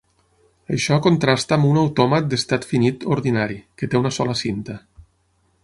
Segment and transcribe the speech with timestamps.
[0.77, 4.79] Això contrasta amb un autòmat d'estat finit ordinari, que té una sola cinta.